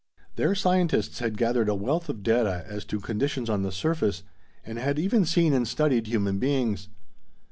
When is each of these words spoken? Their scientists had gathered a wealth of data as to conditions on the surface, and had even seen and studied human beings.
Their 0.35 0.55
scientists 0.55 1.19
had 1.19 1.37
gathered 1.37 1.69
a 1.69 1.75
wealth 1.75 2.09
of 2.09 2.23
data 2.23 2.63
as 2.65 2.85
to 2.85 2.99
conditions 2.99 3.51
on 3.51 3.61
the 3.61 3.71
surface, 3.71 4.23
and 4.65 4.79
had 4.79 4.97
even 4.97 5.25
seen 5.25 5.53
and 5.53 5.67
studied 5.67 6.07
human 6.07 6.39
beings. 6.39 6.89